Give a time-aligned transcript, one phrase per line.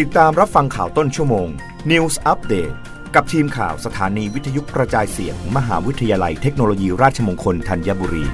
[0.00, 1.48] ติดตามรับฟังข่าวต้นชั่วโมง
[1.90, 2.74] News Update
[3.14, 8.24] กับทีมข่าวสถานีวิทยุกระจายเสียงมมหาวิทยาลัยเทคโนโลยีราชมงคลธัญบุรี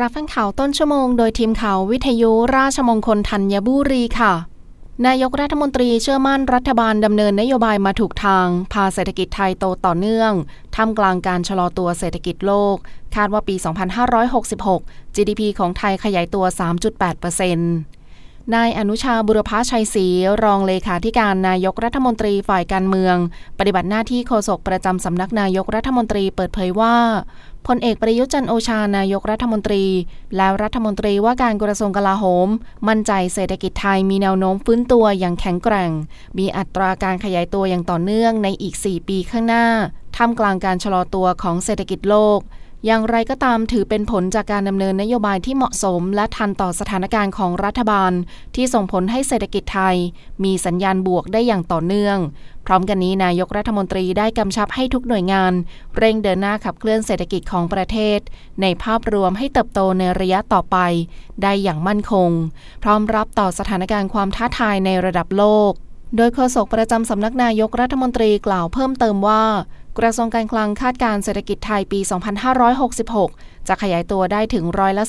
[0.00, 4.34] รับฟังข่าวต้นชั่วโมงโดยทีมข่าววิทยุราชมงคลธัญบุรีค่ะ
[5.06, 10.32] นายกรัฐมนตรีเชื่อมั่นรัฐบาลดำเนินนโยบายมาถูกทาง พาเศรษฐกิจไทยโตต่อเนื่อง
[10.78, 12.76] ท่ามกลางการชะลอตัวเศรษฐกิจโลก
[13.16, 13.54] คาดว่าปี
[14.54, 16.44] 2566 GDP ของไทยขยายตัว
[17.68, 20.06] 3.8%นายอนุชาบุรพชัยศรี
[20.42, 23.16] รองเลขาธิการนายกรัฐมนตรีฝ่ายการเมือง
[23.58, 26.96] ปฏิบัติหน้าที่โฆษกประจำสำนักนายกรัฐมนตรีเปิดเผยว่า
[27.66, 29.84] พลเอกประยุจันโอชานายกรัฐมนตรี
[30.36, 32.48] และรัฐมนตรีว่าการกระทรวงกลาโหม
[32.88, 35.90] มั่นใจเศรษฐกิจไทยมีแนวโน้มฟื้นตัวอย่างแข็งแกร่ง
[36.38, 39.66] มีอัตราการขยายตัวอย่างต่อเนื่องในอีก 4 ปีข้างหน้า
[40.18, 42.40] ท่ามกลางการชะลอตัวของเศรษฐกิจโลก
[42.86, 48.12] อย่างไรก็ตามถือเป็นผลจากการดำเนินนโยบายที่เหมาะสม และทันต่อสถานการณ์ของรัฐบาล
[48.54, 49.96] ที่ส่งผลให้เศรษฐกิจไทย
[50.44, 52.18] มีสัญญาณบวกได้อย่างต่อเนื่อง
[52.66, 55.52] พร้อมกันนี้นายกรัฐมนตรีได้กำชับให้ทุกหน่วยงาน
[55.98, 58.18] เร่งเดินหน้าขับเคลื่อนเศรษฐกิจของประเทศ
[58.62, 60.78] ในภาพรวมให้เติบโตในระยะต่อไป
[61.42, 62.30] ได้อย่างมั่นคง
[62.82, 65.72] พร้อมรับต่อสถานการณ์ความท้าทายในระดับโลก
[66.16, 69.42] โดยโฆษกประจำสำนักนายกรัฐมนตรีกล่าวเพิ่มเติมว่า
[69.98, 72.00] กระทรวงการคลังคาดการเศรษฐกิจไทยปี
[72.84, 75.04] 2566 จะขยายตัวได้ถึงร้อยละ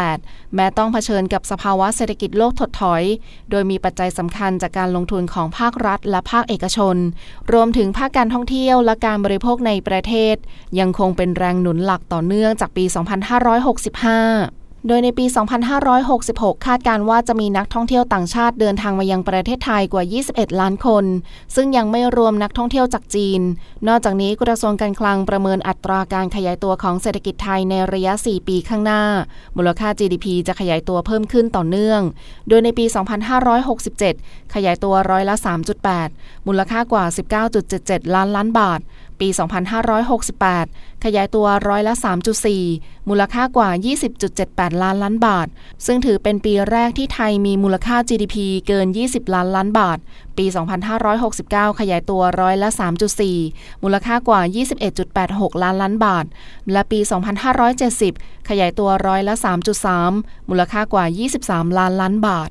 [0.00, 3.02] 3.8 แม้ต้องเผชิญกับสภาวะเศรษฐกิจโลกถดถอย
[3.50, 6.96] โดยมีปัจจัยสำคัญจากการลงทุนของภาครัฐและภาคเอกชน
[7.52, 10.36] รวมถึงภาคการท่องเที่ยวและการบริโภคในประเทศ
[10.78, 15.24] ยังคงเป็นแรงหนุนหลักต่อเนื่องจากปี 2565 โดยในปี
[15.94, 21.04] 2566 คาดการว่าจะมีนักท่องเที่ยวต่างชาติเดินทางมายังประเทศไทยกว่า 21 ล้านคน
[21.54, 23.40] ซึ่งยังไม่รวมนักท่องเที่ยวจากจีน
[23.88, 29.02] นอกจากนี้กระทรวงการคลังประเมินอัตราการขยายตัวของเศรษฐกิจไทยในระยะ 4 ปีข้างหน้า
[29.56, 32.00] มูลค่า GDP จะขยายตัวเพิ่มขึ้นต่อเนื่อง
[32.48, 32.84] โดยในปี
[33.68, 35.34] 2567 ขยายตัวร้อยละ
[35.90, 37.04] 3.8 มูลค่ากว่า
[37.60, 38.80] 19.77 ล้านล้านบาท
[39.20, 39.28] ปี
[40.16, 41.94] 2568 ขยายตัวร้อยละ
[42.50, 43.70] 3.4 มูลค่ากว่า
[44.26, 45.46] 20.78 ล้านล้านบาท
[45.86, 48.36] ซึ่งถือเป็นปีแรกที่ไทยมีมูลค่า GDP
[48.66, 49.98] เกิน 20 ล้านล้านบาท
[50.38, 50.46] ปี
[51.12, 52.68] 2569 ขยายตัวร้อยละ
[53.26, 54.40] 3.4 มูลค่ากว่า
[55.02, 56.24] 21.86 ล้านล้านบาท
[56.72, 57.00] และปี
[57.74, 59.34] 2570 ขยายตัวร้อยละ
[59.92, 61.04] 3.3 มูลค่ากว่า
[61.42, 62.50] 23 ล้านล้านบาท